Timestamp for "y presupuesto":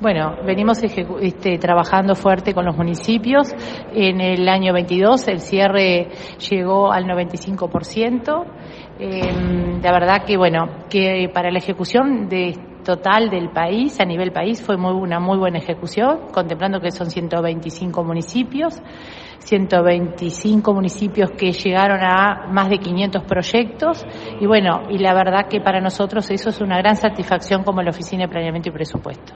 28.70-29.24